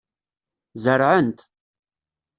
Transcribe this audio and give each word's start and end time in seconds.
Zerɛent. 0.83 1.39